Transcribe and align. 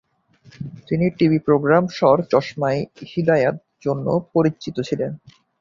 তিনি 0.87 1.05
TV 1.17 1.39
programme 1.47 1.83
সর 1.97 2.17
চশমা-ই-হিদায়াত 2.31 3.55
জন্যও 3.81 4.17
পরিচিত 4.33 4.75
ছিলেন। 4.81 5.11